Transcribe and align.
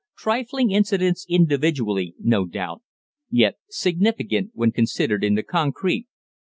Trifling 0.17 0.71
incidents 0.71 1.27
individually, 1.29 2.15
no 2.17 2.47
doubt, 2.47 2.81
yet 3.29 3.57
significant 3.69 4.49
when 4.55 4.71
considered 4.71 5.23
in 5.23 5.35
the 5.35 5.43
concrete. 5.43 6.07